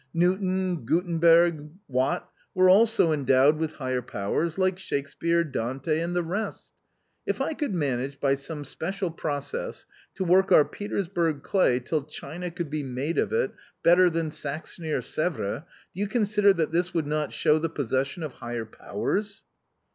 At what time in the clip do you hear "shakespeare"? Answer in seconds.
4.79-5.43